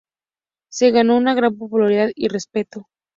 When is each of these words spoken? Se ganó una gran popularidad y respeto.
Se 0.71 0.89
ganó 0.89 1.15
una 1.15 1.35
gran 1.35 1.55
popularidad 1.59 2.09
y 2.15 2.27
respeto. 2.29 2.87